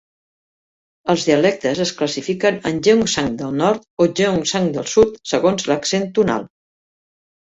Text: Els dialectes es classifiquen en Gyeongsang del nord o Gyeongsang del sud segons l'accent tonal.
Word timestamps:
Els 1.13 1.25
dialectes 1.25 1.81
es 1.83 1.91
classifiquen 1.99 2.57
en 2.69 2.79
Gyeongsang 2.87 3.29
del 3.41 3.51
nord 3.59 3.85
o 4.05 4.07
Gyeongsang 4.21 4.71
del 4.79 4.87
sud 4.95 5.13
segons 5.33 5.67
l'accent 5.73 6.09
tonal. 6.17 6.49